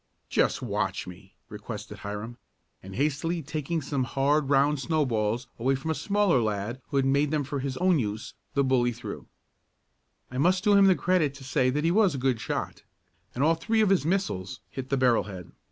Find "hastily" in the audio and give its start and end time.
2.95-3.43